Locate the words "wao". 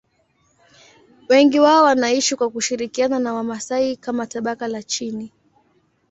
1.59-1.83